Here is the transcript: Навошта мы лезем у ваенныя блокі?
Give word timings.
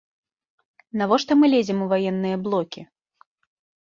Навошта 1.01 1.31
мы 1.41 1.45
лезем 1.55 1.79
у 1.85 1.93
ваенныя 1.93 2.37
блокі? 2.49 2.81